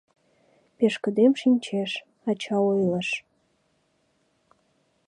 «Пешкыдем 0.77 1.33
шинчеш», 1.41 1.91
ача 2.29 2.57
ойлыш. 2.69 3.09